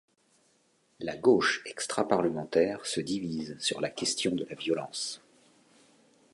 La 0.99 1.15
gauche 1.15 1.61
extra-parlementaire 1.67 2.87
se 2.87 3.01
divise 3.01 3.55
sur 3.59 3.79
la 3.79 3.89
question 3.91 4.31
de 4.33 4.45
la 4.49 4.55
violence. 4.55 5.21